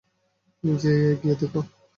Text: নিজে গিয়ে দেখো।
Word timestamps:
নিজে 0.63 0.91
গিয়ে 1.21 1.35
দেখো। 1.35 1.59